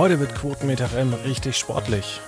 [0.00, 2.22] Heute wird Quotenmeter FM richtig sportlich.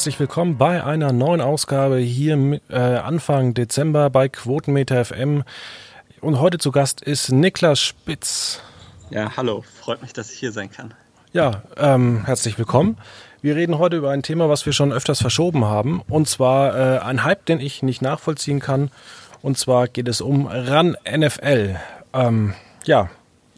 [0.00, 5.44] Herzlich willkommen bei einer neuen Ausgabe hier äh, Anfang Dezember bei Quotenmeter FM.
[6.22, 8.62] Und heute zu Gast ist Niklas Spitz.
[9.10, 10.94] Ja, hallo, freut mich, dass ich hier sein kann.
[11.34, 12.96] Ja, ähm, herzlich willkommen.
[13.42, 16.00] Wir reden heute über ein Thema, was wir schon öfters verschoben haben.
[16.08, 18.90] Und zwar äh, ein Hype, den ich nicht nachvollziehen kann.
[19.42, 21.76] Und zwar geht es um RAN NFL.
[22.14, 22.54] Ähm,
[22.84, 23.10] ja,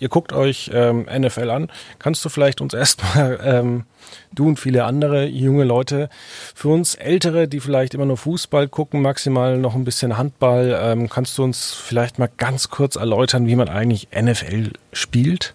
[0.03, 1.71] ihr guckt euch ähm, NFL an.
[2.01, 3.85] Kannst du vielleicht uns erstmal, ähm,
[4.33, 6.11] du und viele andere junge Leute,
[6.55, 11.09] für uns Ältere, die vielleicht immer nur Fußball gucken, maximal noch ein bisschen Handball, ähm,
[11.09, 15.55] kannst du uns vielleicht mal ganz kurz erläutern, wie man eigentlich NFL spielt?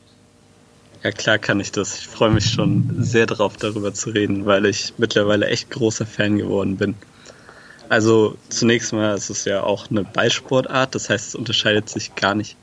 [1.04, 2.00] Ja, klar kann ich das.
[2.00, 6.38] Ich freue mich schon sehr darauf, darüber zu reden, weil ich mittlerweile echt großer Fan
[6.38, 6.96] geworden bin.
[7.90, 12.34] Also zunächst mal ist es ja auch eine Ballsportart, das heißt, es unterscheidet sich gar
[12.34, 12.58] nicht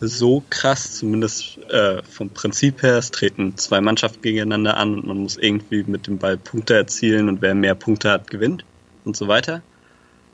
[0.00, 2.96] so krass, zumindest äh, vom Prinzip her.
[2.96, 7.28] Es treten zwei Mannschaften gegeneinander an und man muss irgendwie mit dem Ball Punkte erzielen
[7.28, 8.64] und wer mehr Punkte hat, gewinnt
[9.04, 9.62] und so weiter.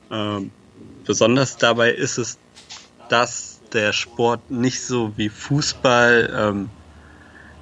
[0.09, 0.51] Ähm,
[1.05, 2.37] besonders dabei ist es,
[3.09, 6.69] dass der Sport nicht so wie Fußball ähm,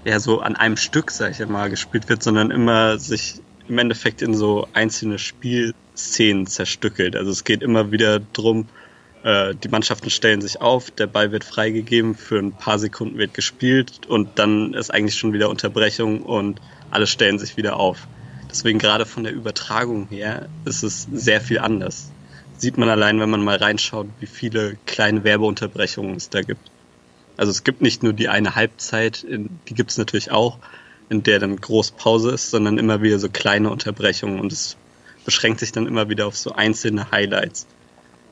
[0.04, 4.22] ja so an einem Stück, sag ich mal, gespielt wird, sondern immer sich im Endeffekt
[4.22, 7.16] in so einzelne Spielszenen zerstückelt.
[7.16, 8.68] Also es geht immer wieder drum,
[9.26, 13.34] äh, die Mannschaften stellen sich auf, der Ball wird freigegeben, für ein paar Sekunden wird
[13.34, 16.62] gespielt und dann ist eigentlich schon wieder Unterbrechung und
[16.92, 18.08] alle stellen sich wieder auf.
[18.52, 22.12] Deswegen gerade von der Übertragung her ist es sehr viel anders.
[22.58, 26.70] Sieht man allein, wenn man mal reinschaut, wie viele kleine Werbeunterbrechungen es da gibt.
[27.36, 30.60] Also es gibt nicht nur die eine Halbzeit, die gibt es natürlich auch,
[31.10, 34.78] in der dann groß Pause ist, sondern immer wieder so kleine Unterbrechungen und es
[35.26, 37.66] beschränkt sich dann immer wieder auf so einzelne Highlights.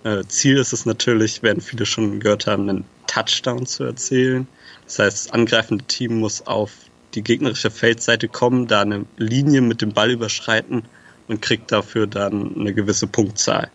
[0.03, 4.47] Äh, Ziel ist es natürlich, werden viele schon gehört haben, einen Touchdown zu erzielen.
[4.85, 6.71] Das heißt, das angreifende Team muss auf
[7.13, 10.83] die gegnerische Feldseite kommen, da eine Linie mit dem Ball überschreiten
[11.27, 13.69] und kriegt dafür dann eine gewisse Punktzahl.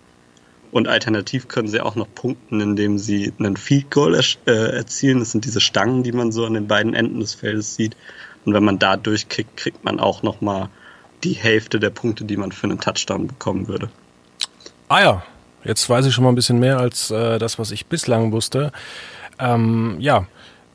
[0.70, 5.20] Und alternativ können sie auch noch punkten, indem sie einen Field Goal äh, erzielen.
[5.20, 7.96] Das sind diese Stangen, die man so an den beiden Enden des Feldes sieht.
[8.44, 10.68] Und wenn man da durchkickt, kriegt man auch nochmal
[11.24, 13.88] die Hälfte der Punkte, die man für einen Touchdown bekommen würde.
[14.88, 15.22] Ah ja,
[15.68, 18.72] Jetzt weiß ich schon mal ein bisschen mehr als äh, das, was ich bislang wusste.
[19.38, 20.26] Ähm, ja,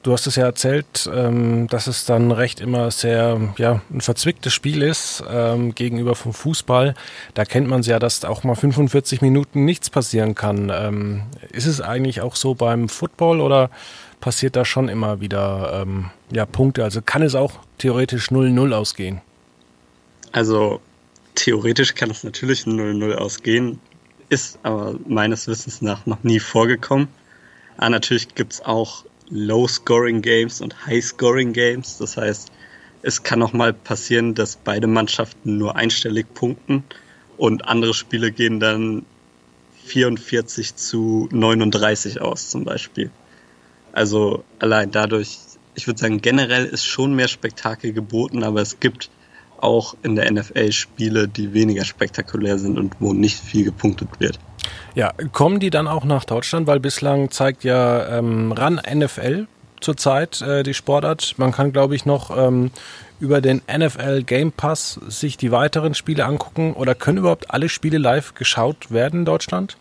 [0.03, 4.53] du hast es ja erzählt, ähm, dass es dann recht immer sehr, ja, ein verzwicktes
[4.53, 6.93] Spiel ist ähm, gegenüber vom Fußball.
[7.33, 10.71] Da kennt man es ja, dass auch mal 45 Minuten nichts passieren kann.
[10.71, 13.71] Ähm, ist es eigentlich auch so beim Football oder
[14.21, 15.87] passiert da schon immer wieder
[16.31, 16.83] ja, Punkte?
[16.83, 19.21] Also kann es auch theoretisch 0-0 ausgehen?
[20.31, 20.79] Also
[21.35, 23.79] theoretisch kann es natürlich 0-0 ausgehen
[24.33, 27.07] ist aber meines Wissens nach noch nie vorgekommen.
[27.77, 31.99] Ah, natürlich gibt es auch Low-Scoring-Games und High-Scoring-Games.
[31.99, 32.51] Das heißt,
[33.03, 36.83] es kann auch mal passieren, dass beide Mannschaften nur einstellig punkten
[37.37, 39.05] und andere Spiele gehen dann
[39.85, 43.11] 44 zu 39 aus zum Beispiel.
[43.91, 45.37] Also allein dadurch,
[45.75, 49.11] ich würde sagen, generell ist schon mehr Spektakel geboten, aber es gibt
[49.63, 54.39] auch in der NFL Spiele, die weniger spektakulär sind und wo nicht viel gepunktet wird.
[54.95, 56.67] Ja, kommen die dann auch nach Deutschland?
[56.67, 59.47] Weil bislang zeigt ja ähm, RAN NFL
[59.81, 61.35] zurzeit äh, die Sportart.
[61.37, 62.71] Man kann, glaube ich, noch ähm,
[63.19, 66.73] über den NFL Game Pass sich die weiteren Spiele angucken.
[66.73, 69.77] Oder können überhaupt alle Spiele live geschaut werden in Deutschland?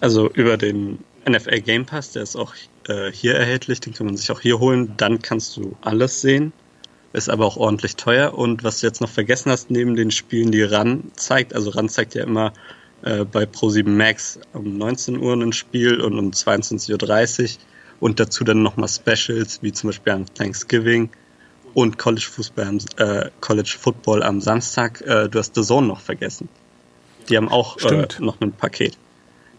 [0.00, 2.52] Also über den NFL Game Pass, der ist auch
[2.88, 4.94] äh, hier erhältlich, den kann man sich auch hier holen.
[4.96, 6.52] Dann kannst du alles sehen
[7.14, 8.34] ist aber auch ordentlich teuer.
[8.34, 11.88] Und was du jetzt noch vergessen hast, neben den Spielen, die RAN zeigt, also RAN
[11.88, 12.52] zeigt ja immer
[13.02, 17.48] äh, bei Pro7 Max um 19 Uhr ein Spiel und um 22.30 Uhr
[18.00, 21.08] und dazu dann nochmal Specials, wie zum Beispiel am Thanksgiving
[21.72, 25.00] und College Football am, äh, College Football am Samstag.
[25.02, 26.48] Äh, du hast The Zone noch vergessen.
[27.28, 28.98] Die haben auch äh, noch ein Paket.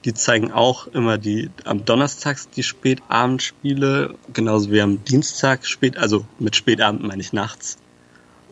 [0.06, 6.25] Die zeigen auch immer die am Donnerstags die Spätabendspiele, genauso wie am Dienstag spät, also
[6.38, 7.78] mit Spätabend meine ich nachts.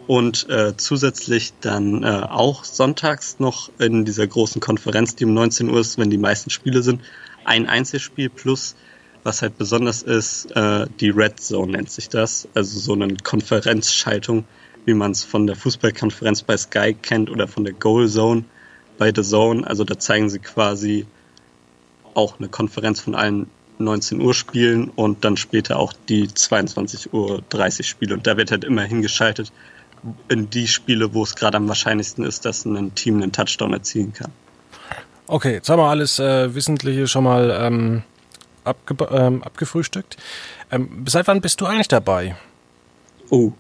[0.08, 5.70] Und äh, zusätzlich dann äh, auch sonntags noch in dieser großen Konferenz, die um 19
[5.70, 7.02] Uhr ist, wenn die meisten Spiele sind,
[7.46, 8.76] ein Einzelspiel plus,
[9.22, 12.48] was halt besonders ist, äh, die Red Zone nennt sich das.
[12.56, 14.46] Also so eine Konferenzschaltung,
[14.86, 18.44] wie man es von der Fußballkonferenz bei Sky kennt oder von der Goal Zone
[18.98, 19.66] bei The Zone.
[19.66, 21.06] Also da zeigen sie quasi
[22.16, 23.48] auch eine Konferenz von allen
[23.80, 28.14] 19 Uhr Spielen und dann später auch die 22 Uhr 30 Spiele.
[28.14, 29.52] Und da wird halt immer hingeschaltet
[30.28, 34.14] in die Spiele, wo es gerade am wahrscheinlichsten ist, dass ein Team einen Touchdown erzielen
[34.14, 34.32] kann.
[35.28, 38.04] Okay, jetzt haben wir alles äh, Wissentliche schon mal ähm,
[38.66, 40.18] abge ähm, abgefrühstückt.
[40.72, 42.36] Ähm, seit wann bist du eigentlich dabei?
[43.30, 43.54] Oh,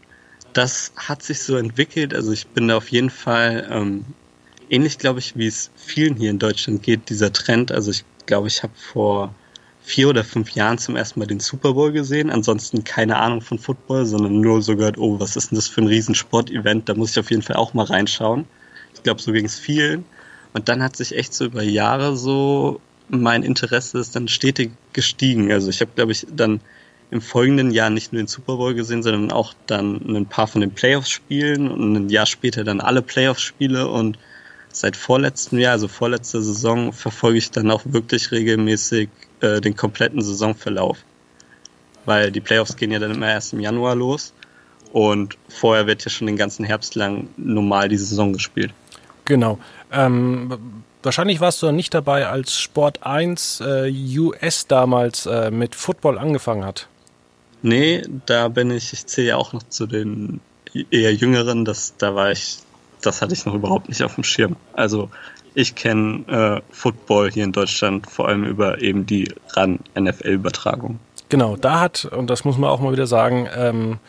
[0.51, 2.13] das hat sich so entwickelt.
[2.13, 4.05] Also ich bin da auf jeden Fall ähm,
[4.69, 7.71] ähnlich, glaube ich, wie es vielen hier in Deutschland geht, dieser Trend.
[7.71, 9.33] Also ich glaube, ich habe vor
[9.81, 12.29] vier oder fünf Jahren zum ersten Mal den Super Bowl gesehen.
[12.29, 15.81] Ansonsten keine Ahnung von Football, sondern nur so gehört, oh, was ist denn das für
[15.81, 16.87] ein Riesensport-Event?
[16.87, 18.45] Da muss ich auf jeden Fall auch mal reinschauen.
[18.93, 20.05] Ich glaube, so ging es vielen.
[20.53, 22.79] Und dann hat sich echt so über Jahre so
[23.09, 25.51] mein Interesse ist dann stetig gestiegen.
[25.51, 26.61] Also ich habe, glaube ich, dann
[27.11, 30.61] im folgenden Jahr nicht nur den Super Bowl gesehen, sondern auch dann ein paar von
[30.61, 34.17] den Playoffs-Spielen und ein Jahr später dann alle Playoffs-Spiele und
[34.75, 39.09] seit vorletztem Jahr, also vorletzter Saison, verfolge ich dann auch wirklich regelmäßig
[39.41, 40.97] äh, den kompletten Saisonverlauf.
[42.05, 44.33] Weil die Playoffs gehen ja dann immer erst im Januar los
[44.91, 48.73] und vorher wird ja schon den ganzen Herbst lang normal die Saison gespielt.
[49.25, 49.57] Genau.
[49.91, 56.17] Ähm, wahrscheinlich warst du nicht dabei, als Sport 1 äh, US damals äh, mit Football
[56.17, 56.87] angefangen hat.
[57.61, 60.41] Nee, da bin ich, ich zähle ja auch noch zu den
[60.91, 62.57] eher jüngeren, das, da war ich
[63.05, 64.55] das hatte ich noch überhaupt nicht auf dem Schirm.
[64.73, 65.09] Also
[65.53, 70.99] ich kenne äh, Football hier in Deutschland vor allem über eben die RAN-NFL-Übertragung.
[71.29, 73.99] Genau, da hat, und das muss man auch mal wieder sagen, ähm,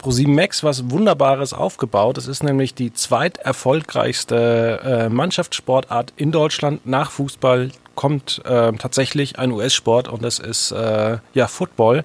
[0.00, 2.18] Pro7 Max was Wunderbares aufgebaut.
[2.18, 6.86] Es ist nämlich die zweiterfolgreichste äh, Mannschaftssportart in Deutschland.
[6.86, 12.04] Nach Fußball kommt äh, tatsächlich ein US-Sport und das ist äh, ja Football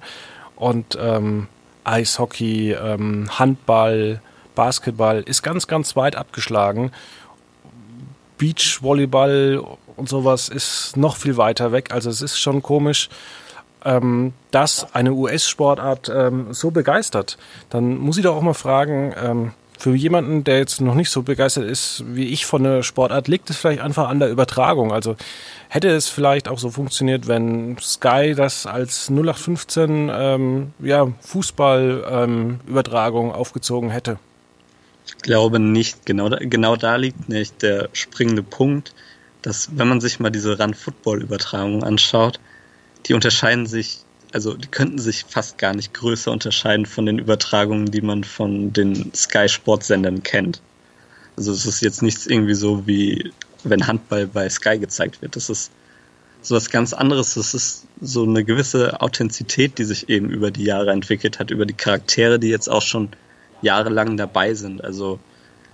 [0.54, 1.48] und ähm,
[1.84, 4.20] Eishockey, ähm, Handball,
[4.58, 6.90] Basketball ist ganz, ganz weit abgeschlagen.
[8.38, 9.62] Beachvolleyball
[9.94, 11.92] und sowas ist noch viel weiter weg.
[11.92, 13.08] Also es ist schon komisch,
[13.84, 17.38] ähm, dass eine US-Sportart ähm, so begeistert.
[17.70, 21.22] Dann muss ich doch auch mal fragen, ähm, für jemanden, der jetzt noch nicht so
[21.22, 24.92] begeistert ist wie ich von der Sportart, liegt es vielleicht einfach an der Übertragung.
[24.92, 25.14] Also
[25.68, 33.32] hätte es vielleicht auch so funktioniert, wenn Sky das als 0815 ähm, ja, Fußball-Übertragung ähm,
[33.32, 34.18] aufgezogen hätte?
[35.22, 36.06] Glaube nicht.
[36.06, 38.94] Genau genau da liegt nicht der springende Punkt,
[39.42, 42.40] dass wenn man sich mal diese Run-Football-Übertragungen anschaut,
[43.06, 44.00] die unterscheiden sich,
[44.32, 48.72] also die könnten sich fast gar nicht größer unterscheiden von den Übertragungen, die man von
[48.72, 50.60] den Sky-Sportsendern kennt.
[51.36, 53.32] Also es ist jetzt nichts irgendwie so wie
[53.64, 55.36] wenn Handball bei Sky gezeigt wird.
[55.36, 55.70] Das ist
[56.42, 57.34] so was ganz anderes.
[57.34, 61.66] Das ist so eine gewisse Authentizität, die sich eben über die Jahre entwickelt hat, über
[61.66, 63.10] die Charaktere, die jetzt auch schon
[63.62, 64.84] jahrelang dabei sind.
[64.84, 65.18] Also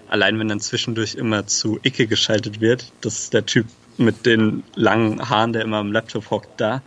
[0.08, 3.66] allein wenn dann zwischendurch immer zu Icke geschaltet wird, das ist der Typ
[3.96, 6.82] mit den langen Haaren, der immer am Laptop hockt da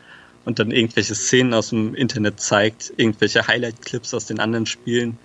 [0.45, 5.17] und dann irgendwelche Szenen aus dem Internet zeigt, irgendwelche Highlight-Clips aus den anderen Spielen,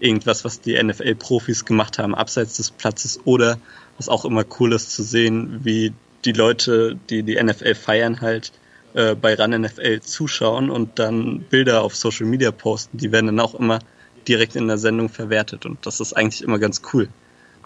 [0.00, 3.58] irgendwas, was die NFL-Profis gemacht haben abseits des Platzes oder
[3.96, 5.92] was auch immer cool ist zu sehen, wie
[6.24, 8.52] die Leute, die die NFL feiern, halt
[8.94, 12.98] äh, bei Run NFL zuschauen und dann Bilder auf Social Media posten.
[12.98, 13.78] Die werden dann auch immer
[14.28, 15.66] direkt in der Sendung verwertet.
[15.66, 17.08] Und das ist eigentlich immer ganz cool.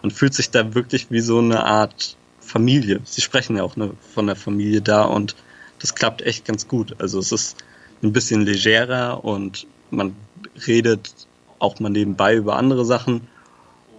[0.01, 3.01] Man fühlt sich da wirklich wie so eine Art Familie.
[3.03, 5.35] Sie sprechen ja auch ne, von der Familie da und
[5.79, 6.95] das klappt echt ganz gut.
[6.99, 7.63] Also es ist
[8.01, 10.15] ein bisschen legerer und man
[10.67, 11.13] redet
[11.59, 13.27] auch mal nebenbei über andere Sachen.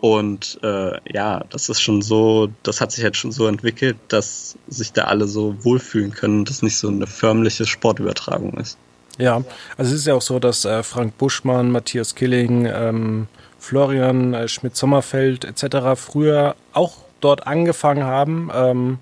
[0.01, 4.57] Und äh, ja, das ist schon so, das hat sich jetzt schon so entwickelt, dass
[4.67, 8.79] sich da alle so wohlfühlen können und das nicht so eine förmliche Sportübertragung ist.
[9.21, 9.45] Ja,
[9.77, 14.49] also es ist ja auch so, dass äh, Frank Buschmann, Matthias Killing, ähm, Florian äh,
[14.49, 16.01] Schmidt-Sommerfeld etc.
[16.01, 18.99] früher auch dort angefangen haben, ähm,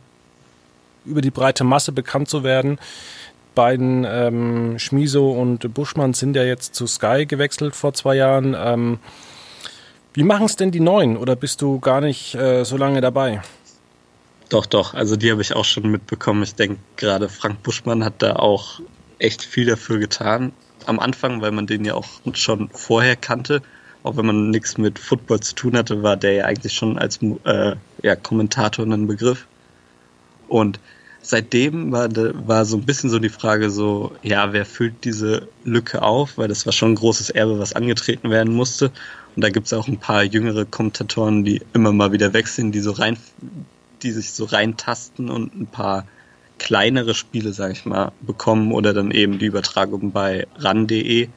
[1.04, 2.80] über die breite Masse bekannt zu werden.
[3.54, 8.56] Beiden ähm, Schmiso und Buschmann sind ja jetzt zu Sky gewechselt vor zwei Jahren.
[8.58, 8.98] Ähm,
[10.14, 13.40] wie machen es denn die Neuen oder bist du gar nicht äh, so lange dabei?
[14.48, 14.94] Doch, doch.
[14.94, 16.42] Also die habe ich auch schon mitbekommen.
[16.42, 18.80] Ich denke, gerade Frank Buschmann hat da auch
[19.18, 20.52] echt viel dafür getan.
[20.86, 23.62] Am Anfang, weil man den ja auch schon vorher kannte,
[24.02, 27.20] auch wenn man nichts mit Football zu tun hatte, war der ja eigentlich schon als
[27.44, 29.46] äh, ja, Kommentator ein Begriff.
[30.48, 30.80] Und
[31.20, 32.08] seitdem war,
[32.46, 36.38] war so ein bisschen so die Frage so, ja, wer füllt diese Lücke auf?
[36.38, 38.92] Weil das war schon ein großes Erbe, was angetreten werden musste.
[39.36, 42.80] Und da gibt es auch ein paar jüngere Kommentatoren, die immer mal wieder wechseln, die
[42.80, 43.18] so rein,
[44.02, 46.06] die sich so reintasten und ein paar
[46.58, 51.28] kleinere Spiele, sage ich mal, bekommen oder dann eben die Übertragung bei ran.de,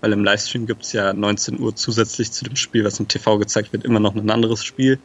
[0.00, 3.38] weil im Livestream gibt es ja 19 Uhr zusätzlich zu dem Spiel, was im TV
[3.38, 4.98] gezeigt wird, immer noch ein anderes Spiel.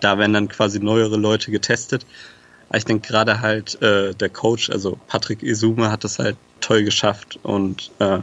[0.00, 2.06] Da werden dann quasi neuere Leute getestet.
[2.68, 6.84] Aber ich denke gerade halt äh, der Coach, also Patrick Izuma, hat das halt toll
[6.84, 8.20] geschafft und äh,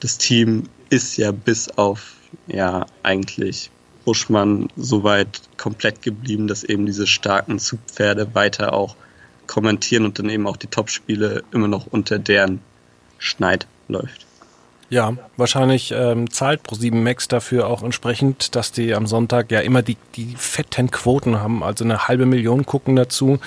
[0.00, 2.16] das Team ist ja bis auf
[2.48, 3.70] ja eigentlich
[4.04, 8.96] Buschmann soweit komplett geblieben, dass eben diese starken Zugpferde weiter auch
[9.50, 12.60] kommentieren und dann eben auch die Topspiele immer noch unter deren
[13.18, 14.24] Schneid läuft.
[14.90, 19.82] Ja, wahrscheinlich ähm, zahlt Pro7 Max dafür auch entsprechend, dass die am Sonntag ja immer
[19.82, 23.40] die, die fetten Quoten haben, also eine halbe Million gucken dazu.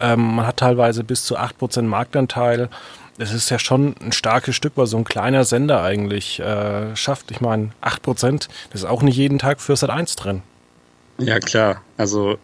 [0.00, 2.68] Ähm, man hat teilweise bis zu 8% Marktanteil.
[3.18, 7.32] Es ist ja schon ein starkes Stück, was so ein kleiner Sender eigentlich äh, schafft.
[7.32, 10.42] Ich meine, 8%, das ist auch nicht jeden Tag für Sat 1 drin.
[11.18, 11.82] Ja, klar.
[11.96, 12.38] Also,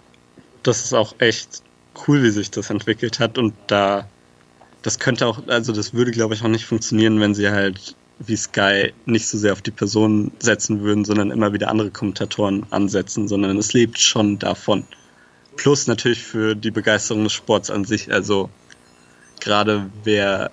[0.63, 1.63] das ist auch echt
[2.07, 4.09] cool, wie sich das entwickelt hat und da
[4.83, 8.37] das könnte auch, also das würde glaube ich auch nicht funktionieren, wenn sie halt wie
[8.37, 13.29] Sky nicht so sehr auf die Person setzen würden, sondern immer wieder andere Kommentatoren ansetzen,
[13.29, 14.85] sondern es lebt schon davon.
[15.57, 18.51] Plus natürlich für die Begeisterung des Sports an sich, also
[19.41, 20.51] gerade wer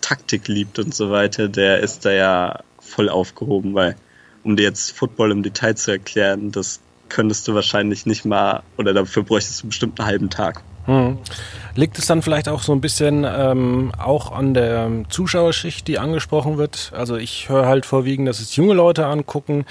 [0.00, 3.96] Taktik liebt und so weiter, der ist da ja voll aufgehoben, weil
[4.44, 6.80] um dir jetzt Football im Detail zu erklären, das
[7.12, 10.62] könntest du wahrscheinlich nicht mal, oder dafür bräuchtest du bestimmt einen halben Tag.
[10.86, 11.18] Hm.
[11.76, 16.58] Liegt es dann vielleicht auch so ein bisschen ähm, auch an der Zuschauerschicht, die angesprochen
[16.58, 16.92] wird?
[16.94, 19.64] Also ich höre halt vorwiegend, dass es junge Leute angucken,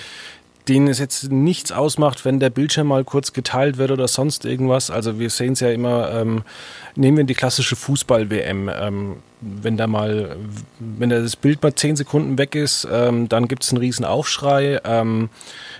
[0.70, 4.90] denen es jetzt nichts ausmacht, wenn der Bildschirm mal kurz geteilt wird oder sonst irgendwas.
[4.90, 6.44] Also wir sehen es ja immer, ähm,
[6.96, 8.70] nehmen wir die klassische Fußball-WM.
[8.74, 10.36] Ähm, wenn da mal,
[10.80, 14.80] wenn das Bild mal zehn Sekunden weg ist, ähm, dann gibt es einen riesen Aufschrei.
[14.84, 15.30] Ähm,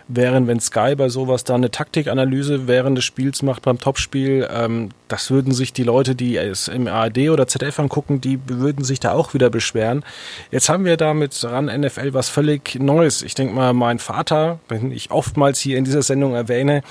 [0.08, 4.90] während wenn Sky bei sowas da eine Taktikanalyse während des Spiels macht beim Topspiel, ähm,
[5.08, 9.00] das würden sich die Leute, die es im ARD oder ZDF angucken, die würden sich
[9.00, 10.04] da auch wieder beschweren.
[10.50, 13.22] Jetzt haben wir da mit ran NFL was völlig Neues.
[13.22, 16.82] Ich denke mal, mein Vater, wenn ich oftmals hier in dieser Sendung erwähne,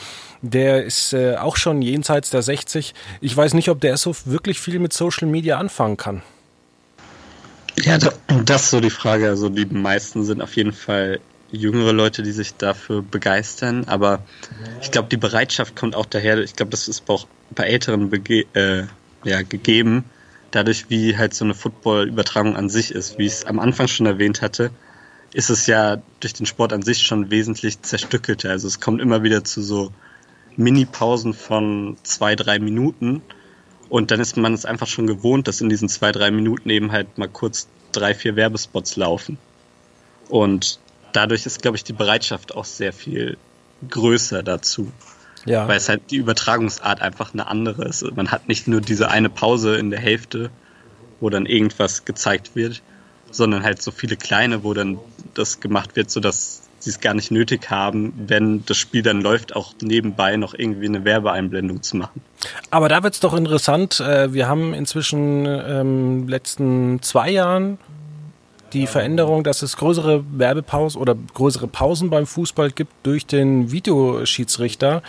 [0.42, 2.94] der ist äh, auch schon jenseits der 60.
[3.20, 6.22] Ich weiß nicht, ob der so wirklich viel mit Social Media anfangen kann.
[7.76, 9.28] Ja, das ist so die Frage.
[9.28, 13.84] Also die meisten sind auf jeden Fall jüngere Leute, die sich dafür begeistern.
[13.86, 14.24] Aber
[14.80, 16.38] ich glaube, die Bereitschaft kommt auch daher.
[16.38, 18.12] Ich glaube, das ist auch bei Älteren
[18.54, 18.84] äh,
[19.24, 20.04] ja, gegeben.
[20.50, 23.18] Dadurch, wie halt so eine Football-Übertragung an sich ist.
[23.18, 24.70] Wie ich es am Anfang schon erwähnt hatte,
[25.32, 28.50] ist es ja durch den Sport an sich schon wesentlich zerstückelter.
[28.50, 29.92] Also es kommt immer wieder zu so
[30.56, 33.22] Mini-Pausen von zwei, drei Minuten.
[33.90, 36.92] Und dann ist man es einfach schon gewohnt, dass in diesen zwei, drei Minuten eben
[36.92, 39.36] halt mal kurz drei, vier Werbespots laufen.
[40.28, 40.78] Und
[41.12, 43.36] dadurch ist, glaube ich, die Bereitschaft auch sehr viel
[43.88, 44.92] größer dazu.
[45.44, 45.66] Ja.
[45.66, 48.04] Weil es halt die Übertragungsart einfach eine andere ist.
[48.14, 50.50] Man hat nicht nur diese eine Pause in der Hälfte,
[51.18, 52.82] wo dann irgendwas gezeigt wird,
[53.32, 54.98] sondern halt so viele kleine, wo dann
[55.34, 59.54] das gemacht wird, sodass sie es gar nicht nötig haben, wenn das Spiel dann läuft,
[59.54, 62.20] auch nebenbei noch irgendwie eine Werbeeinblendung zu machen.
[62.70, 64.00] Aber da wird es doch interessant.
[64.00, 67.78] Äh, wir haben inzwischen ähm, letzten zwei Jahren
[68.72, 75.02] die Veränderung, dass es größere Werbepausen oder größere Pausen beim Fußball gibt durch den Videoschiedsrichter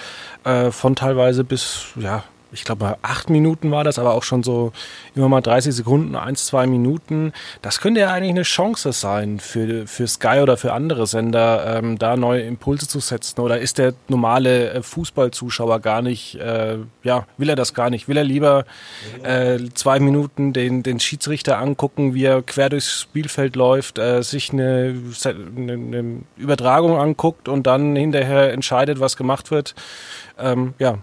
[0.44, 4.74] äh, von teilweise bis ja ich glaube, acht Minuten war das, aber auch schon so
[5.16, 7.32] immer mal 30 Sekunden, eins, zwei Minuten.
[7.62, 11.98] Das könnte ja eigentlich eine Chance sein für, für Sky oder für andere Sender, ähm,
[11.98, 13.40] da neue Impulse zu setzen.
[13.40, 18.08] Oder ist der normale äh, Fußballzuschauer gar nicht, äh, ja, will er das gar nicht?
[18.08, 18.66] Will er lieber
[19.24, 24.52] äh, zwei Minuten den, den Schiedsrichter angucken, wie er quer durchs Spielfeld läuft, äh, sich
[24.52, 29.74] eine, eine, eine Übertragung anguckt und dann hinterher entscheidet, was gemacht wird?
[30.38, 30.98] Ähm, ja,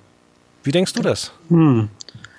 [0.69, 1.33] wie denkst du das?
[1.49, 1.89] Hm.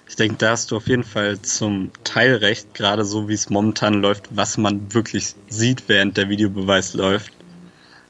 [0.07, 3.50] Ich denke, da hast du auf jeden Fall zum Teil recht, gerade so wie es
[3.50, 7.33] momentan läuft, was man wirklich sieht, während der Videobeweis läuft,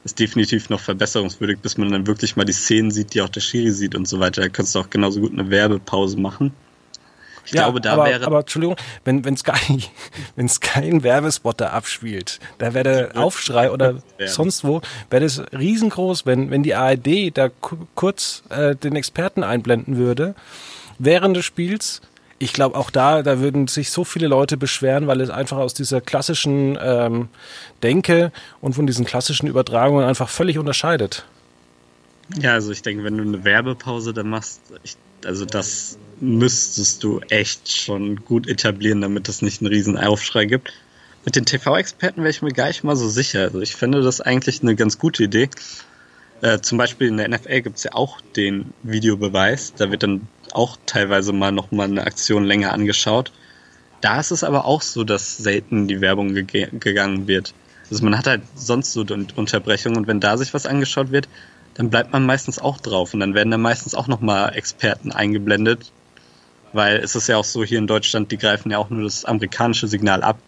[0.04, 3.40] ist definitiv noch verbesserungswürdig, bis man dann wirklich mal die Szenen sieht, die auch der
[3.40, 4.42] Schiri sieht und so weiter.
[4.42, 6.52] Da könntest du auch genauso gut eine Werbepause machen.
[7.44, 8.26] Ich ja, glaube, da aber, wäre.
[8.26, 9.84] Aber Entschuldigung, wenn, wenn Sky,
[10.36, 14.28] wenn Sky einen Werbespot da abspielt, da wäre der Aufschrei oder ja.
[14.28, 14.80] sonst wo,
[15.10, 17.48] wäre das riesengroß, wenn, wenn die ARD da
[17.94, 20.34] kurz äh, den Experten einblenden würde,
[20.98, 22.00] während des Spiels.
[22.42, 25.74] Ich glaube, auch da, da würden sich so viele Leute beschweren, weil es einfach aus
[25.74, 27.28] dieser klassischen ähm,
[27.82, 28.32] Denke
[28.62, 31.26] und von diesen klassischen Übertragungen einfach völlig unterscheidet.
[32.38, 37.20] Ja, also ich denke, wenn du eine Werbepause da machst, ich, also das müsstest du
[37.28, 40.72] echt schon gut etablieren, damit es nicht einen riesen Aufschrei gibt.
[41.24, 43.42] Mit den TV-Experten wäre ich mir gar nicht mal so sicher.
[43.42, 45.50] Also ich finde das eigentlich eine ganz gute Idee.
[46.42, 49.74] Äh, zum Beispiel in der NFL gibt es ja auch den Videobeweis.
[49.76, 53.32] Da wird dann auch teilweise mal noch mal eine Aktion länger angeschaut.
[54.00, 57.52] Da ist es aber auch so, dass selten die Werbung ge gegangen wird.
[57.90, 59.04] Also man hat halt sonst so
[59.36, 61.28] Unterbrechungen und wenn da sich was angeschaut wird,
[61.74, 65.92] dann bleibt man meistens auch drauf und dann werden da meistens auch nochmal Experten eingeblendet,
[66.72, 69.24] weil es ist ja auch so hier in Deutschland, die greifen ja auch nur das
[69.24, 70.38] amerikanische Signal ab.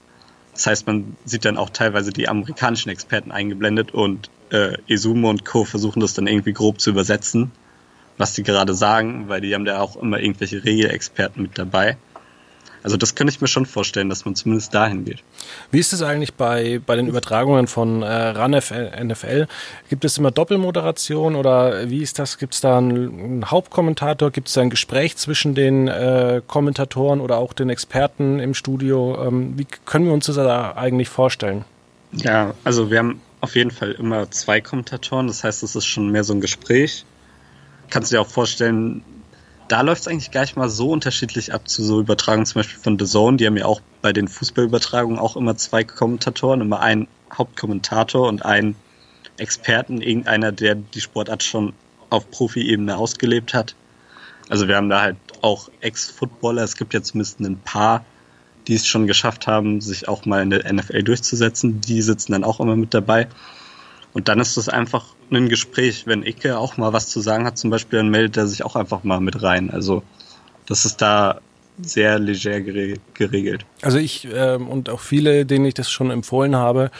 [0.52, 5.44] Das heißt, man sieht dann auch teilweise die amerikanischen Experten eingeblendet und äh, Esumo und
[5.44, 5.64] Co.
[5.64, 7.50] versuchen das dann irgendwie grob zu übersetzen,
[8.18, 11.96] was die gerade sagen, weil die haben da auch immer irgendwelche Regelexperten mit dabei.
[12.82, 15.22] Also das könnte ich mir schon vorstellen, dass man zumindest dahin geht.
[15.70, 19.46] Wie ist es eigentlich bei, bei den Übertragungen von äh, RAN NFL?
[19.88, 22.38] Gibt es immer Doppelmoderation oder wie ist das?
[22.38, 24.30] Gibt es da einen, Hauptkommentator?
[24.30, 29.26] Gibt es da ein Gespräch zwischen den äh, Kommentatoren oder auch den Experten im Studio?
[29.26, 31.64] Ähm, wie können wir uns das da eigentlich vorstellen?
[32.12, 35.28] Ja, also wir haben auf jeden Fall immer zwei Kommentatoren.
[35.28, 37.04] Das heißt, es ist schon mehr so ein Gespräch.
[37.90, 39.02] Kannst du dir auch vorstellen,
[39.72, 42.78] da läuft es eigentlich gar nicht mal so unterschiedlich ab zu so Übertragungen zum Beispiel
[42.78, 43.38] von The Zone.
[43.38, 48.44] Die haben ja auch bei den Fußballübertragungen auch immer zwei Kommentatoren, immer einen Hauptkommentator und
[48.44, 48.76] einen
[49.38, 51.72] Experten, irgendeiner, der die Sportart schon
[52.10, 53.74] auf Profi-Ebene ausgelebt hat.
[54.50, 58.04] Also wir haben da halt auch Ex-Footballer, es gibt ja zumindest ein paar,
[58.68, 61.80] die es schon geschafft haben, sich auch mal in der NFL durchzusetzen.
[61.80, 63.26] Die sitzen dann auch immer mit dabei.
[64.14, 66.06] Und dann ist es einfach ein Gespräch.
[66.06, 68.76] Wenn Icke auch mal was zu sagen hat, zum Beispiel, dann meldet er sich auch
[68.76, 69.70] einfach mal mit rein.
[69.70, 70.02] Also
[70.66, 71.40] das ist da
[71.80, 73.64] sehr leger geregelt.
[73.80, 76.90] Also ich ähm, und auch viele, denen ich das schon empfohlen habe,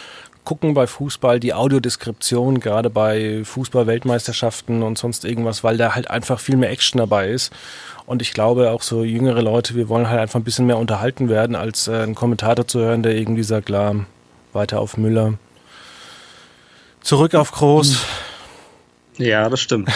[0.44, 6.40] gucken bei Fußball die Audiodeskription, gerade bei Fußball-Weltmeisterschaften und sonst irgendwas, weil da halt einfach
[6.40, 7.52] viel mehr Action dabei ist.
[8.06, 11.28] Und ich glaube, auch so jüngere Leute, wir wollen halt einfach ein bisschen mehr unterhalten
[11.28, 13.94] werden, als äh, einen Kommentator zu hören, der irgendwie sagt, klar,
[14.52, 15.34] weiter auf Müller.
[17.02, 18.04] Zurück auf Groß.
[19.18, 19.90] Ja, das stimmt.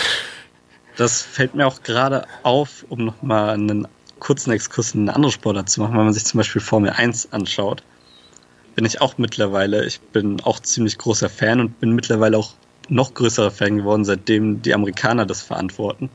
[0.96, 3.86] Das fällt mir auch gerade auf, um nochmal einen
[4.18, 7.32] kurzen Exkurs in eine andere Sportart zu machen, wenn man sich zum Beispiel Formel 1
[7.32, 7.82] anschaut.
[8.74, 12.54] Bin ich auch mittlerweile, ich bin auch ziemlich großer Fan und bin mittlerweile auch
[12.88, 16.10] noch größerer Fan geworden, seitdem die Amerikaner das verantworten,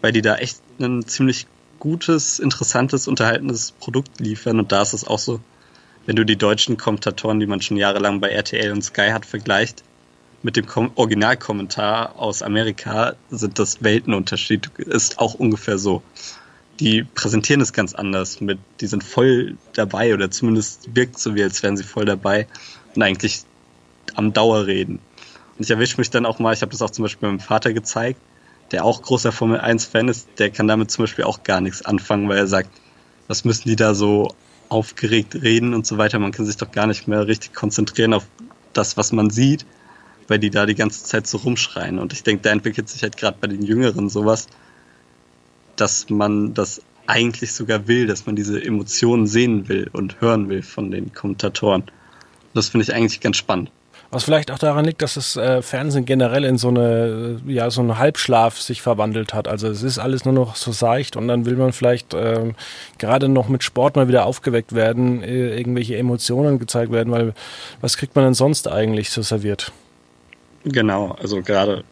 [0.00, 1.46] weil die da echt ein ziemlich
[1.78, 5.40] gutes, interessantes, unterhaltendes Produkt liefern und da ist es auch so,
[6.06, 9.84] wenn du die deutschen Kommentatoren, die man schon jahrelang bei RTL und Sky hat, vergleicht,
[10.42, 16.02] mit dem Kom Originalkommentar aus Amerika sind das Weltenunterschied, ist auch ungefähr so.
[16.80, 21.42] Die präsentieren es ganz anders mit, die sind voll dabei oder zumindest wirkt so wie,
[21.42, 22.46] als wären sie voll dabei
[22.94, 23.42] und eigentlich
[24.14, 25.00] am Dauerreden.
[25.56, 27.72] Und ich erwische mich dann auch mal, ich habe das auch zum Beispiel meinem Vater
[27.72, 28.20] gezeigt,
[28.70, 32.28] der auch großer Formel 1-Fan ist, der kann damit zum Beispiel auch gar nichts anfangen,
[32.28, 32.70] weil er sagt,
[33.26, 34.34] was müssen die da so
[34.68, 36.18] aufgeregt reden und so weiter.
[36.18, 38.26] Man kann sich doch gar nicht mehr richtig konzentrieren auf
[38.72, 39.66] das, was man sieht
[40.28, 41.98] weil die da die ganze Zeit so rumschreien.
[41.98, 44.46] Und ich denke, da entwickelt sich halt gerade bei den Jüngeren sowas,
[45.76, 50.62] dass man das eigentlich sogar will, dass man diese Emotionen sehen will und hören will
[50.62, 51.84] von den Kommentatoren.
[52.54, 53.70] Das finde ich eigentlich ganz spannend.
[54.10, 57.82] Was vielleicht auch daran liegt, dass das äh, Fernsehen generell in so eine, ja, so
[57.82, 59.48] einen Halbschlaf sich verwandelt hat.
[59.48, 62.54] Also es ist alles nur noch so seicht und dann will man vielleicht äh,
[62.96, 67.34] gerade noch mit Sport mal wieder aufgeweckt werden, äh, irgendwelche Emotionen gezeigt werden, weil
[67.82, 69.72] was kriegt man denn sonst eigentlich so serviert?
[70.72, 71.84] Genau, also gerade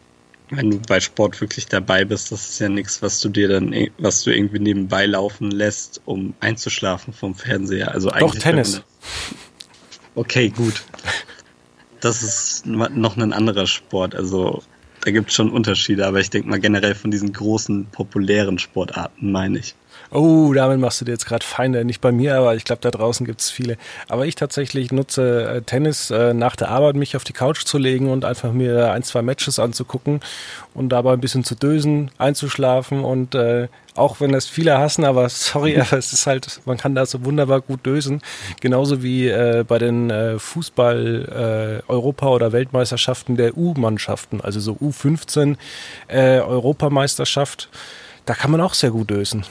[0.49, 3.75] wenn du bei Sport wirklich dabei bist, das ist ja nichts, was du dir dann,
[3.97, 7.91] was du irgendwie nebenbei laufen lässt, um einzuschlafen vom Fernseher.
[7.91, 8.81] Also eigentlich Doch, Tennis.
[10.15, 10.83] Okay, gut.
[11.99, 14.15] Das ist noch ein anderer Sport.
[14.15, 14.63] Also
[15.01, 19.31] da gibt es schon Unterschiede, aber ich denke mal generell von diesen großen, populären Sportarten,
[19.31, 19.75] meine ich.
[20.11, 21.83] Oh, damit machst du dir jetzt gerade Feinde.
[21.83, 23.77] Nicht bei mir, aber ich glaube, da draußen gibt es viele.
[24.07, 27.77] Aber ich tatsächlich nutze äh, Tennis äh, nach der Arbeit, mich auf die Couch zu
[27.77, 30.21] legen und einfach mir ein, zwei Matches anzugucken
[30.73, 35.27] und dabei ein bisschen zu dösen, einzuschlafen und äh, auch wenn das viele hassen, aber
[35.29, 38.21] sorry, aber es ist halt, man kann da so wunderbar gut dösen.
[38.61, 45.57] Genauso wie äh, bei den äh, Fußball-Europa- äh, oder Weltmeisterschaften der U-Mannschaften, also so U15
[46.07, 46.41] äh.
[48.25, 49.45] Da kann man auch sehr gut dösen.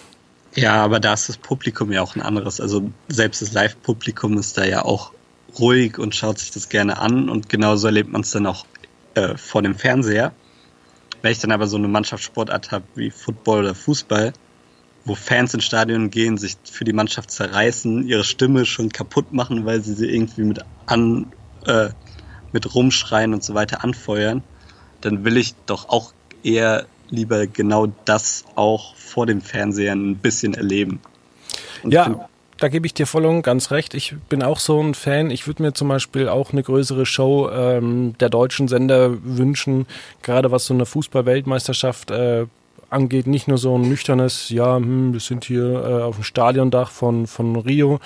[0.56, 2.60] Ja, aber da ist das Publikum ja auch ein anderes.
[2.60, 5.12] Also selbst das Live-Publikum ist da ja auch
[5.58, 8.66] ruhig und schaut sich das gerne an und genauso erlebt man es dann auch
[9.14, 10.32] äh, vor dem Fernseher.
[11.22, 14.32] Wenn ich dann aber so eine Mannschaftssportart habe wie Football oder Fußball,
[15.04, 19.66] wo Fans ins Stadion gehen, sich für die Mannschaft zerreißen, ihre Stimme schon kaputt machen,
[19.66, 21.32] weil sie sie irgendwie mit an
[21.66, 21.90] äh,
[22.52, 24.42] mit rumschreien und so weiter anfeuern,
[25.02, 30.54] dann will ich doch auch eher lieber genau das auch vor dem Fernseher ein bisschen
[30.54, 31.00] erleben.
[31.82, 33.94] Und ja, da gebe ich dir voll und ganz recht.
[33.94, 35.30] Ich bin auch so ein Fan.
[35.30, 39.86] Ich würde mir zum Beispiel auch eine größere Show ähm, der deutschen Sender wünschen,
[40.22, 42.46] gerade was so eine Fußball-Weltmeisterschaft äh,
[42.88, 46.90] angeht, nicht nur so ein nüchternes, ja, hm, wir sind hier äh, auf dem Stadiondach
[46.90, 48.00] von, von Rio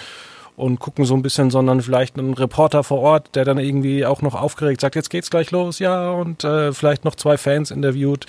[0.57, 4.23] und gucken so ein bisschen, sondern vielleicht ein Reporter vor Ort, der dann irgendwie auch
[4.23, 8.27] noch aufgeregt sagt, jetzt geht's gleich los, ja, und äh, vielleicht noch zwei Fans interviewt,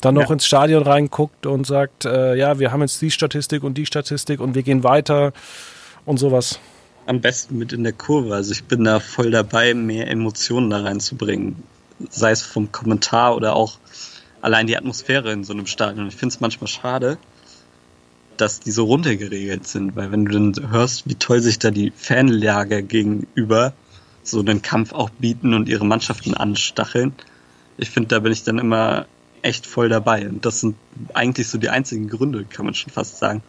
[0.00, 0.32] dann noch ja.
[0.32, 4.40] ins Stadion reinguckt und sagt, äh, ja, wir haben jetzt die Statistik und die Statistik
[4.40, 5.32] und wir gehen weiter
[6.04, 6.58] und sowas.
[7.06, 8.34] Am besten mit in der Kurve.
[8.34, 11.62] Also ich bin da voll dabei, mehr Emotionen da reinzubringen.
[12.10, 13.78] Sei es vom Kommentar oder auch
[14.42, 16.08] allein die Atmosphäre in so einem Stadion.
[16.08, 17.18] Ich finde es manchmal schade,
[18.40, 21.92] dass die so runtergeregelt sind, weil wenn du dann hörst, wie toll sich da die
[21.94, 23.72] Fanlager gegenüber
[24.22, 27.12] so einen Kampf auch bieten und ihre Mannschaften anstacheln,
[27.76, 29.06] ich finde, da bin ich dann immer
[29.42, 30.28] echt voll dabei.
[30.28, 30.76] Und das sind
[31.14, 33.42] eigentlich so die einzigen Gründe, kann man schon fast sagen,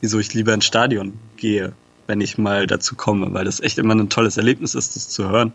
[0.00, 1.72] wieso ich lieber ins Stadion gehe,
[2.06, 5.28] wenn ich mal dazu komme, weil das echt immer ein tolles Erlebnis ist, das zu
[5.28, 5.54] hören.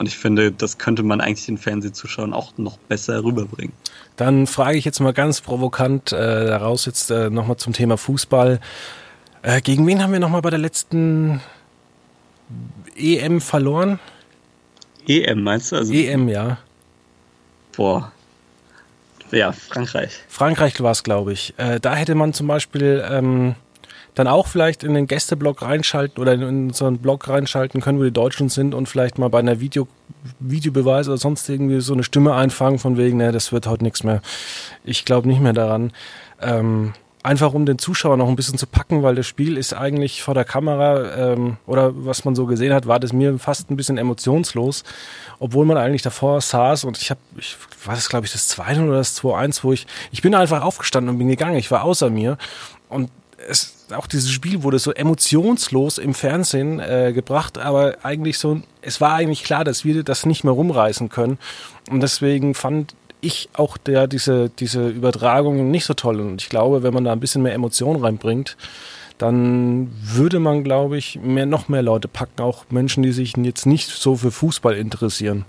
[0.00, 3.74] Und ich finde, das könnte man eigentlich den Fernsehzuschauern auch noch besser rüberbringen.
[4.16, 8.60] Dann frage ich jetzt mal ganz provokant äh, daraus jetzt äh, nochmal zum Thema Fußball.
[9.42, 11.42] Äh, gegen wen haben wir nochmal bei der letzten
[12.96, 13.98] EM verloren?
[15.06, 15.76] EM meinst du?
[15.76, 16.56] Also, EM, ja.
[17.76, 18.10] Boah.
[19.32, 20.12] Ja, Frankreich.
[20.28, 21.52] Frankreich war es, glaube ich.
[21.58, 23.54] Äh, da hätte man zum Beispiel ähm,
[24.14, 28.10] dann auch vielleicht in den Gästeblock reinschalten oder in unseren Blog reinschalten können, wo die
[28.10, 29.86] Deutschen sind und vielleicht mal bei einer Video,
[30.38, 34.02] Videobeweis oder sonst irgendwie so eine Stimme einfangen von wegen, ne, das wird heute nichts
[34.02, 34.20] mehr.
[34.84, 35.92] Ich glaube nicht mehr daran.
[36.40, 36.92] Ähm,
[37.22, 40.34] einfach um den Zuschauer noch ein bisschen zu packen, weil das Spiel ist eigentlich vor
[40.34, 43.98] der Kamera ähm, oder was man so gesehen hat, war das mir fast ein bisschen
[43.98, 44.84] emotionslos,
[45.38, 48.80] obwohl man eigentlich davor saß und ich habe, ich war das glaube ich das 2
[48.82, 52.08] oder das 2-1, wo ich, ich bin einfach aufgestanden und bin gegangen, ich war außer
[52.08, 52.38] mir
[52.88, 53.10] und
[53.48, 59.00] es, auch dieses Spiel wurde so emotionslos im Fernsehen äh, gebracht, aber eigentlich so, es
[59.00, 61.38] war eigentlich klar, dass wir das nicht mehr rumreißen können.
[61.90, 66.20] Und deswegen fand ich auch der, diese, diese Übertragung nicht so toll.
[66.20, 68.56] Und ich glaube, wenn man da ein bisschen mehr Emotion reinbringt,
[69.18, 73.66] dann würde man, glaube ich, mehr, noch mehr Leute packen, auch Menschen, die sich jetzt
[73.66, 75.44] nicht so für Fußball interessieren.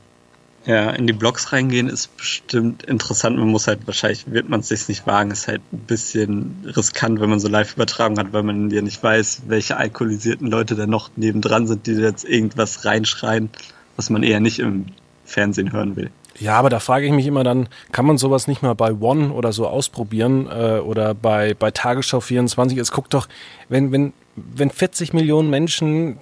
[0.66, 3.38] Ja, in die Blogs reingehen ist bestimmt interessant.
[3.38, 7.20] Man muss halt wahrscheinlich, wird man es sich nicht wagen, ist halt ein bisschen riskant,
[7.20, 10.86] wenn man so live übertragen hat, weil man ja nicht weiß, welche alkoholisierten Leute da
[10.86, 13.50] noch nebendran sind, die jetzt irgendwas reinschreien,
[13.96, 14.86] was man eher nicht im
[15.26, 16.12] Fernsehen hören will.
[16.40, 19.32] Ja, aber da frage ich mich immer dann, kann man sowas nicht mal bei One
[19.34, 22.78] oder so ausprobieren äh, oder bei, bei Tagesschau 24?
[22.78, 23.28] Es guckt doch,
[23.68, 26.18] wenn, wenn, wenn 40 Millionen Menschen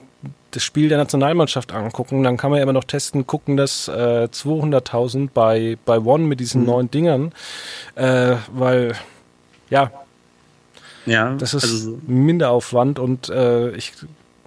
[0.52, 4.28] das Spiel der Nationalmannschaft angucken, dann kann man ja immer noch testen, gucken das äh,
[4.32, 6.68] 200.000 bei, bei One mit diesen mhm.
[6.68, 7.32] neuen Dingern,
[7.96, 8.94] äh, weil
[9.70, 9.92] ja,
[11.06, 13.94] ja das ist also, Minderaufwand und äh, ich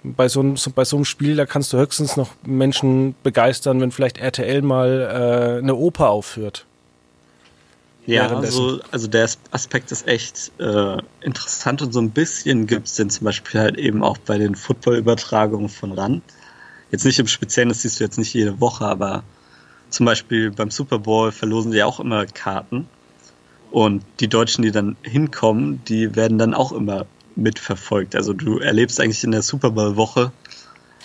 [0.05, 3.93] bei so, einem, bei so einem Spiel, da kannst du höchstens noch Menschen begeistern, wenn
[3.93, 6.67] vielleicht RTL mal äh, eine Oper aufführt.
[8.07, 12.97] Ja, also, also der Aspekt ist echt äh, interessant und so ein bisschen gibt es
[12.97, 16.23] den zum Beispiel halt eben auch bei den Football-Übertragungen von RAN.
[16.91, 19.23] Jetzt nicht im Speziellen, das siehst du jetzt nicht jede Woche, aber
[19.89, 22.89] zum Beispiel beim Super Bowl verlosen die auch immer Karten.
[23.71, 28.17] Und die Deutschen, die dann hinkommen, die werden dann auch immer mitverfolgt.
[28.17, 30.33] Also du erlebst eigentlich in der Super Bowl-Woche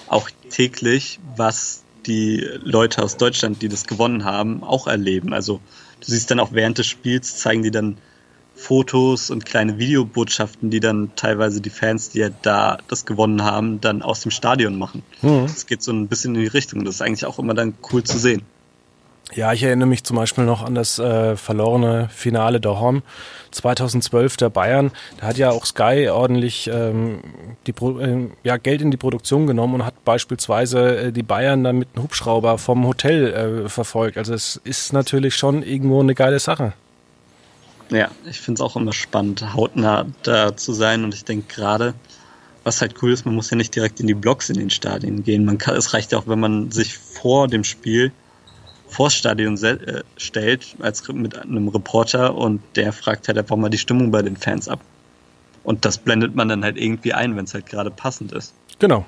[0.07, 5.33] auch täglich, was die Leute aus Deutschland, die das gewonnen haben, auch erleben.
[5.33, 5.59] Also
[5.99, 7.97] du siehst dann auch während des Spiels, zeigen die dann
[8.55, 13.81] Fotos und kleine Videobotschaften, die dann teilweise die Fans, die ja da das gewonnen haben,
[13.81, 15.03] dann aus dem Stadion machen.
[15.21, 15.43] Mhm.
[15.43, 16.83] Das geht so ein bisschen in die Richtung.
[16.83, 18.41] Das ist eigentlich auch immer dann cool zu sehen.
[19.33, 23.03] Ja, ich erinnere mich zum Beispiel noch an das äh, verlorene Finale der Horn
[23.51, 24.91] 2012 der Bayern.
[25.19, 27.19] Da hat ja auch Sky ordentlich ähm,
[27.65, 31.63] die Pro äh, ja, Geld in die Produktion genommen und hat beispielsweise äh, die Bayern
[31.63, 34.17] dann mit einem Hubschrauber vom Hotel äh, verfolgt.
[34.17, 36.73] Also es ist natürlich schon irgendwo eine geile Sache.
[37.89, 41.03] Ja, ich finde es auch immer spannend, hautnah da zu sein.
[41.03, 41.93] Und ich denke gerade,
[42.63, 45.23] was halt cool ist, man muss ja nicht direkt in die Blocks in den Stadien
[45.23, 45.45] gehen.
[45.45, 48.11] Man kann, es reicht ja auch, wenn man sich vor dem Spiel
[48.87, 53.77] vors Stadion äh, stellt, als mit einem Reporter und der fragt halt einfach mal die
[53.77, 54.79] Stimmung bei den Fans ab.
[55.63, 58.53] Und das blendet man dann halt irgendwie ein, wenn es halt gerade passend ist.
[58.79, 59.05] Genau.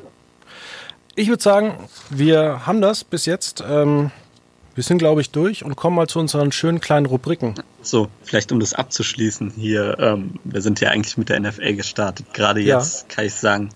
[1.16, 1.78] Ich würde sagen,
[2.10, 3.64] wir haben das bis jetzt.
[3.66, 4.12] Ähm,
[4.76, 7.56] wir sind, glaube ich, durch und kommen mal zu unseren schönen kleinen Rubriken.
[7.82, 9.98] So, vielleicht um das abzuschließen hier.
[10.00, 12.34] Ähm, wir sind ja eigentlich mit der NFL gestartet.
[12.34, 13.16] Gerade jetzt ja.
[13.16, 13.70] kann ich sagen,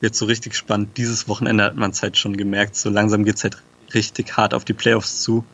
[0.00, 0.96] wird so richtig spannend.
[0.96, 2.76] Dieses Wochenende hat man es halt schon gemerkt.
[2.76, 3.58] So langsam geht es halt
[3.94, 5.44] richtig hart auf die Playoffs zu.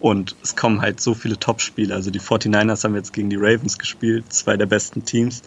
[0.00, 1.94] Und es kommen halt so viele Top-Spiele.
[1.94, 5.42] Also die 49ers haben jetzt gegen die Ravens gespielt, zwei der besten Teams.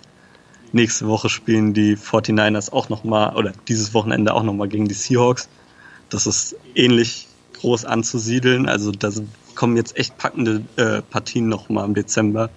[0.72, 5.48] Nächste Woche spielen die 49ers auch nochmal, oder dieses Wochenende auch nochmal gegen die Seahawks.
[6.10, 7.28] Das ist ähnlich
[7.60, 8.68] groß anzusiedeln.
[8.68, 9.12] Also da
[9.56, 12.50] kommen jetzt echt packende äh, Partien nochmal im Dezember,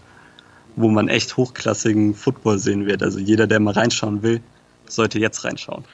[0.76, 3.02] wo man echt hochklassigen Football sehen wird.
[3.02, 4.40] Also jeder, der mal reinschauen will,
[4.86, 5.84] sollte jetzt reinschauen.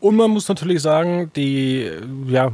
[0.00, 1.90] Und man muss natürlich sagen, die,
[2.26, 2.52] ja,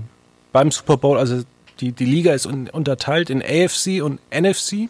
[0.52, 1.42] beim Super Bowl, also
[1.80, 4.88] die, die Liga ist unterteilt in AFC und NFC.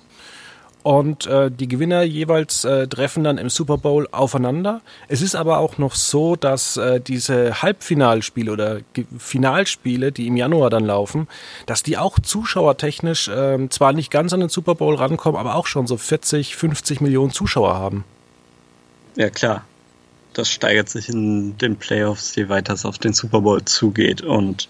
[0.82, 4.80] Und äh, die Gewinner jeweils äh, treffen dann im Super Bowl aufeinander.
[5.08, 10.38] Es ist aber auch noch so, dass äh, diese Halbfinalspiele oder Ge Finalspiele, die im
[10.38, 11.28] Januar dann laufen,
[11.66, 15.66] dass die auch zuschauertechnisch äh, zwar nicht ganz an den Super Bowl rankommen, aber auch
[15.66, 18.04] schon so 40, 50 Millionen Zuschauer haben.
[19.16, 19.64] Ja, klar.
[20.32, 24.22] Das steigert sich in den Playoffs, je weiter es auf den Super Bowl zugeht.
[24.22, 24.68] Und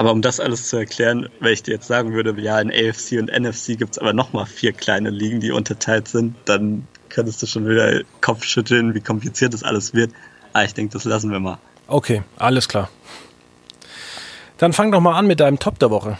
[0.00, 3.18] aber um das alles zu erklären, wenn ich dir jetzt sagen würde, ja, in AFC
[3.18, 7.46] und NFC gibt es aber nochmal vier kleine Ligen, die unterteilt sind, dann könntest du
[7.46, 10.12] schon wieder Kopf schütteln, wie kompliziert das alles wird.
[10.54, 11.58] Aber ich denke, das lassen wir mal.
[11.86, 12.88] Okay, alles klar.
[14.56, 16.16] Dann fang doch mal an mit deinem Top der Woche.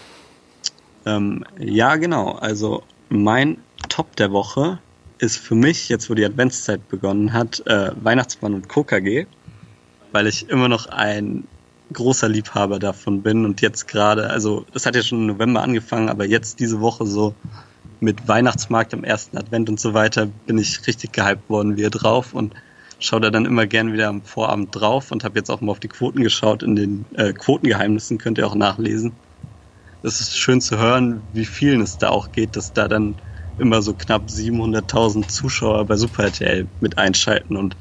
[1.07, 2.33] Ähm, ja, genau.
[2.33, 3.57] Also mein
[3.89, 4.79] Top der Woche
[5.21, 9.25] ist für mich, jetzt wo die Adventszeit begonnen hat, äh, Weihnachtsmann und KKG,
[10.13, 11.49] weil ich immer noch ein
[11.93, 16.09] großer Liebhaber davon bin und jetzt gerade, also das hat ja schon im November angefangen,
[16.09, 17.35] aber jetzt diese Woche so
[18.01, 22.33] mit Weihnachtsmarkt am ersten Advent und so weiter bin ich richtig gehypt worden wie drauf
[22.33, 22.55] und
[22.99, 25.81] schaue da dann immer gern wieder am Vorabend drauf und habe jetzt auch mal auf
[25.81, 26.63] die Quoten geschaut.
[26.63, 29.13] In den äh, Quotengeheimnissen könnt ihr auch nachlesen.
[30.03, 33.17] Es ist schön zu hören, wie vielen es da auch geht, dass da dann
[33.59, 37.77] immer so knapp 700.000 Zuschauer bei Super RTL mit einschalten und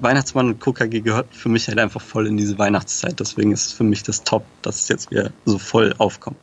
[0.00, 3.18] Weihnachtsmann und KKG gehört für mich halt einfach voll in diese Weihnachtszeit.
[3.20, 6.36] Deswegen ist es für mich das Top, dass es jetzt wieder so voll aufkommt.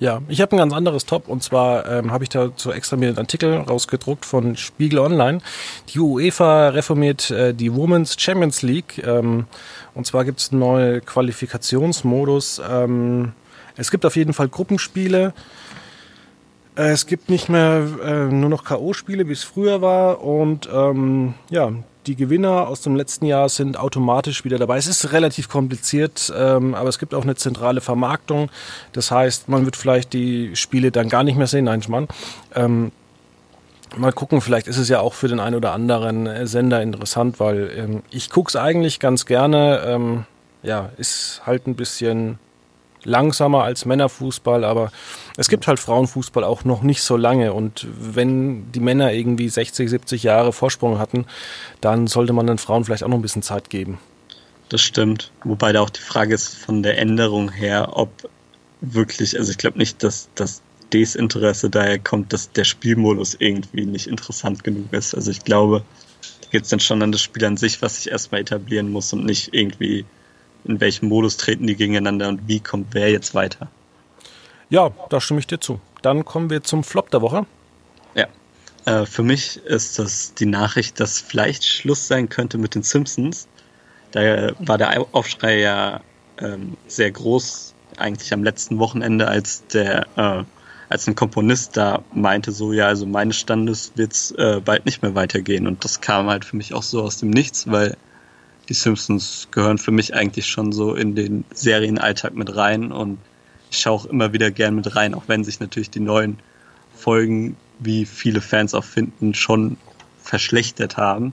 [0.00, 3.08] Ja, ich habe ein ganz anderes Top und zwar ähm, habe ich dazu extra mir
[3.08, 5.40] einen Artikel rausgedruckt von Spiegel Online.
[5.88, 9.46] Die UEFA reformiert äh, die Women's Champions League ähm,
[9.94, 12.62] und zwar gibt es einen neuen Qualifikationsmodus.
[12.68, 13.32] Ähm,
[13.76, 15.32] es gibt auf jeden Fall Gruppenspiele.
[16.76, 20.22] Äh, es gibt nicht mehr äh, nur noch K.O.-Spiele, wie es früher war.
[20.22, 21.72] Und ähm, ja,
[22.08, 24.78] die Gewinner aus dem letzten Jahr sind automatisch wieder dabei.
[24.78, 28.50] Es ist relativ kompliziert, ähm, aber es gibt auch eine zentrale Vermarktung.
[28.92, 31.66] Das heißt, man wird vielleicht die Spiele dann gar nicht mehr sehen.
[31.66, 32.08] Nein, Mann.
[32.54, 32.92] Ähm,
[33.96, 37.40] mal gucken, vielleicht ist es ja auch für den einen oder anderen äh, Sender interessant,
[37.40, 39.82] weil ähm, ich es eigentlich ganz gerne.
[39.86, 40.24] Ähm,
[40.62, 42.38] ja, ist halt ein bisschen
[43.04, 44.90] langsamer als Männerfußball, aber
[45.36, 47.52] es gibt halt Frauenfußball auch noch nicht so lange.
[47.52, 51.26] Und wenn die Männer irgendwie 60, 70 Jahre Vorsprung hatten,
[51.80, 53.98] dann sollte man den Frauen vielleicht auch noch ein bisschen Zeit geben.
[54.68, 55.32] Das stimmt.
[55.44, 58.10] Wobei da auch die Frage ist von der Änderung her, ob
[58.80, 64.06] wirklich, also ich glaube nicht, dass das Desinteresse daher kommt, dass der Spielmodus irgendwie nicht
[64.06, 65.14] interessant genug ist.
[65.14, 65.82] Also ich glaube,
[66.42, 69.12] da geht es dann schon an das Spiel an sich, was sich erstmal etablieren muss
[69.12, 70.04] und nicht irgendwie
[70.64, 73.68] in welchem Modus treten die gegeneinander und wie kommt wer jetzt weiter.
[74.70, 75.80] Ja, da stimme ich dir zu.
[76.02, 77.46] Dann kommen wir zum Flop der Woche.
[78.14, 78.26] Ja.
[78.84, 83.48] Äh, für mich ist das die Nachricht, dass vielleicht Schluss sein könnte mit den Simpsons.
[84.12, 86.00] Da war der Aufschrei ja
[86.40, 90.44] ähm, sehr groß, eigentlich am letzten Wochenende, als der äh,
[90.88, 95.14] als ein Komponist da meinte, so ja, also meines Standes wird's äh, bald nicht mehr
[95.14, 95.66] weitergehen.
[95.66, 97.96] Und das kam halt für mich auch so aus dem Nichts, weil
[98.68, 103.18] die Simpsons gehören für mich eigentlich schon so in den Serienalltag mit rein und
[103.70, 106.38] ich schaue auch immer wieder gern mit rein, auch wenn sich natürlich die neuen
[106.94, 109.76] Folgen, wie viele Fans auch finden, schon
[110.22, 111.32] verschlechtert haben.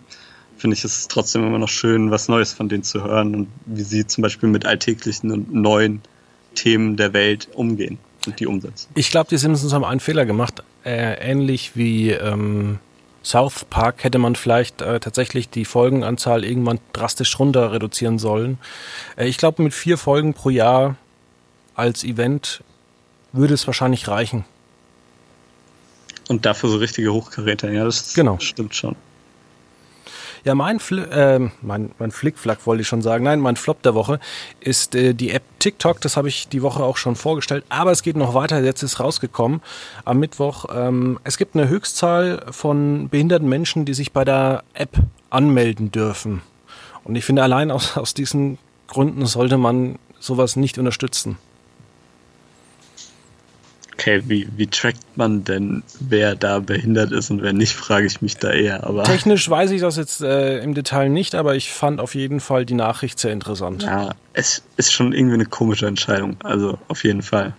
[0.58, 3.84] Finde ich es trotzdem immer noch schön, was Neues von denen zu hören und wie
[3.84, 6.02] sie zum Beispiel mit alltäglichen und neuen
[6.56, 8.90] Themen der Welt umgehen und die umsetzen.
[8.96, 12.80] Ich glaube, die Simpsons haben einen Fehler gemacht, äh, ähnlich wie ähm,
[13.26, 18.60] South Park hätte man vielleicht äh, tatsächlich die Folgenanzahl irgendwann drastisch runter reduzieren sollen.
[19.18, 20.96] Äh, ich glaube, mit vier Folgen pro Jahr
[21.74, 22.64] als Event
[23.34, 24.46] würde es wahrscheinlich reichen.
[26.28, 28.38] Und dafür so richtige Hochkaräter, ja, das genau.
[28.40, 28.96] stimmt schon.
[30.46, 33.24] Ja, mein, Fl äh, mein, mein Flickflack wollte ich schon sagen.
[33.24, 34.20] Nein, mein Flop der Woche
[34.60, 36.00] ist äh, die App TikTok.
[36.02, 37.66] Das habe ich die Woche auch schon vorgestellt.
[37.70, 38.64] Aber es geht noch weiter.
[38.64, 39.62] Jetzt ist rausgekommen
[40.06, 40.66] am Mittwoch.
[40.72, 44.96] Ähm, es gibt eine Höchstzahl von behinderten Menschen, die sich bei der App
[45.32, 46.44] anmelden dürfen.
[47.04, 51.40] Und ich finde, allein aus, aus diesen Gründen sollte man sowas nicht unterstützen.
[53.98, 58.22] Okay, wie, wie trackt man denn, wer da behindert ist und wer nicht, frage ich
[58.22, 58.84] mich da eher.
[58.84, 62.42] Aber Technisch weiß ich das jetzt äh, im Detail nicht, aber ich fand auf jeden
[62.42, 63.84] Fall die Nachricht sehr interessant.
[63.84, 66.36] Ja, es ist schon irgendwie eine komische Entscheidung.
[66.44, 67.54] Also auf jeden Fall.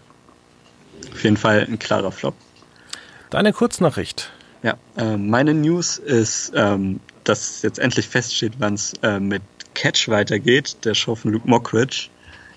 [1.12, 2.35] Auf jeden Fall ein klarer Flop.
[3.31, 4.31] Deine Kurznachricht.
[4.62, 9.42] Ja, äh, meine News ist, ähm, dass jetzt endlich feststeht, wann es äh, mit
[9.75, 12.09] Catch weitergeht, der Show von Luke Mockridge.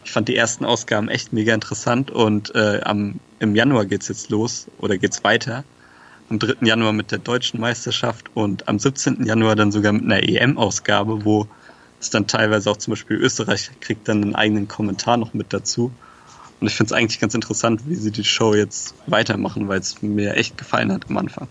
[0.04, 4.30] Ich fand die ersten Ausgaben echt mega interessant und äh, am, im Januar geht's jetzt
[4.30, 5.64] los oder geht's weiter.
[6.30, 6.66] am 3.
[6.66, 9.26] Januar mit der deutschen Meisterschaft und am 17.
[9.26, 11.48] Januar dann sogar mit einer EM-Ausgabe, wo
[12.00, 15.92] es dann teilweise auch zum Beispiel Österreich kriegt dann einen eigenen Kommentar noch mit dazu.
[16.60, 20.02] Und ich finde es eigentlich ganz interessant, wie sie die Show jetzt weitermachen, weil es
[20.02, 21.48] mir echt gefallen hat am Anfang.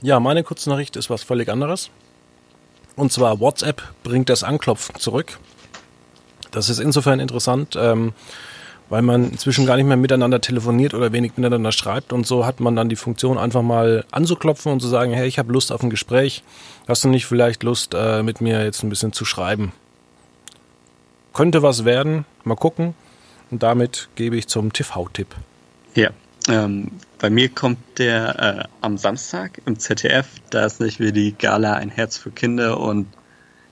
[0.00, 1.90] Ja, meine Kurznachricht ist was völlig anderes.
[2.94, 5.38] Und zwar WhatsApp bringt das Anklopfen zurück.
[6.50, 8.12] Das ist insofern interessant, ähm,
[8.88, 12.12] weil man inzwischen gar nicht mehr miteinander telefoniert oder wenig miteinander schreibt.
[12.12, 15.38] Und so hat man dann die Funktion, einfach mal anzuklopfen und zu sagen, hey, ich
[15.38, 16.42] habe Lust auf ein Gespräch.
[16.86, 19.72] Hast du nicht vielleicht Lust, äh, mit mir jetzt ein bisschen zu schreiben?
[21.34, 22.24] Könnte was werden.
[22.44, 22.94] Mal gucken.
[23.50, 25.34] Und damit gebe ich zum TV-Tipp.
[25.94, 26.10] Ja,
[26.48, 30.26] ähm, bei mir kommt der äh, am Samstag im ZDF.
[30.50, 33.06] Da ist nicht wie die Gala ein Herz für Kinder und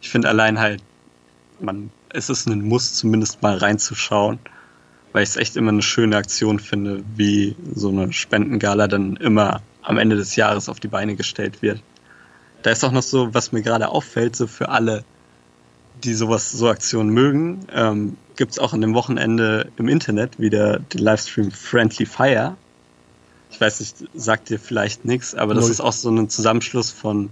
[0.01, 0.83] ich finde allein halt,
[1.61, 4.39] man, es ist ein Muss, zumindest mal reinzuschauen,
[5.17, 9.63] weil ich es echt immer eine schöne Aktion finde, wie so eine Spendengala dann immer
[9.81, 11.81] am Ende des Jahres auf die Beine gestellt wird.
[12.61, 15.05] Da ist auch noch so, was mir gerade auffällt, so für alle,
[16.05, 20.81] die sowas, so Aktionen mögen, ähm, gibt es auch an dem Wochenende im Internet wieder
[20.81, 22.59] den Livestream Friendly Fire
[23.51, 25.71] ich weiß nicht, sagt dir vielleicht nichts, aber das Null.
[25.71, 27.31] ist auch so ein Zusammenschluss von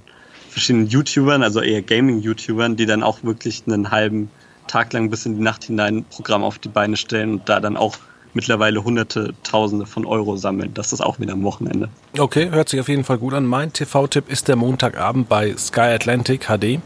[0.48, 4.30] verschiedenen YouTubern, also eher Gaming-YouTubern, die dann auch wirklich einen halben
[4.66, 7.60] Tag lang bis in die Nacht hinein ein Programm auf die Beine stellen und da
[7.60, 7.96] dann auch
[8.34, 10.74] mittlerweile hunderte, tausende von Euro sammeln.
[10.74, 11.88] Das ist auch wieder am Wochenende.
[12.18, 13.46] Okay, hört sich auf jeden Fall gut an.
[13.46, 16.80] Mein TV-Tipp ist der Montagabend bei Sky Atlantic HD.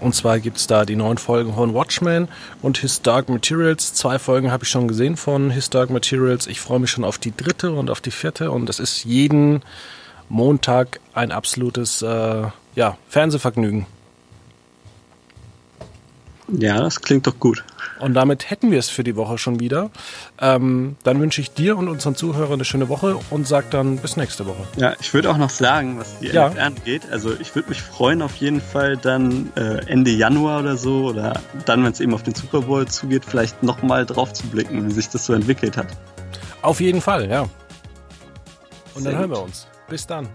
[0.00, 2.28] Und zwar gibt es da die neuen Folgen von Watchmen
[2.60, 3.94] und His Dark Materials.
[3.94, 6.46] Zwei Folgen habe ich schon gesehen von His Dark Materials.
[6.46, 8.50] Ich freue mich schon auf die dritte und auf die vierte.
[8.50, 9.62] Und es ist jeden
[10.28, 12.42] Montag ein absolutes äh,
[12.74, 13.86] ja, Fernsehvergnügen.
[16.48, 17.64] Ja, das klingt doch gut.
[18.00, 19.90] Und damit hätten wir es für die Woche schon wieder.
[20.40, 24.16] Ähm, dann wünsche ich dir und unseren Zuhörern eine schöne Woche und sag dann bis
[24.16, 24.66] nächste Woche.
[24.76, 26.48] Ja, ich würde auch noch sagen, was die ja.
[26.48, 27.02] NFR angeht.
[27.10, 31.40] Also ich würde mich freuen auf jeden Fall dann äh, Ende Januar oder so oder
[31.64, 34.92] dann, wenn es eben auf den Super Bowl zugeht, vielleicht nochmal drauf zu blicken, wie
[34.92, 35.88] sich das so entwickelt hat.
[36.62, 37.42] Auf jeden Fall, ja.
[38.94, 39.66] Und Sehr dann hören wir uns.
[39.88, 40.28] Bis dann.